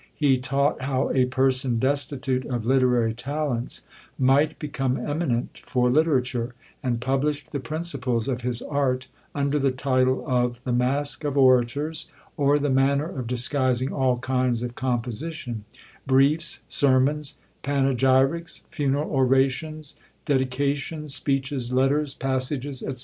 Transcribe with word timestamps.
He 0.15 0.39
taught 0.39 0.81
how 0.81 1.11
a 1.11 1.25
person 1.27 1.77
destitute 1.77 2.43
of 2.47 2.65
literary 2.65 3.13
talents 3.13 3.83
might 4.17 4.57
become 4.57 4.97
eminent 4.97 5.59
for 5.63 5.91
literature; 5.91 6.55
and 6.81 6.99
published 6.99 7.51
the 7.51 7.59
principles 7.59 8.27
of 8.27 8.41
his 8.41 8.63
art 8.63 9.09
under 9.35 9.59
the 9.59 9.69
title 9.69 10.25
of 10.27 10.59
"The 10.63 10.71
Mask 10.73 11.23
of 11.23 11.37
Orators; 11.37 12.07
or 12.35 12.57
the 12.57 12.71
manner 12.71 13.09
of 13.11 13.27
disguising 13.27 13.93
all 13.93 14.17
kinds 14.17 14.63
of 14.63 14.73
composition; 14.73 15.65
briefs, 16.07 16.63
sermons, 16.67 17.35
panegyrics, 17.61 18.63
funeral 18.71 19.07
orations, 19.11 19.97
dedications, 20.25 21.13
speeches, 21.13 21.71
letters, 21.71 22.15
passages," 22.15 22.79
&c. 22.79 22.95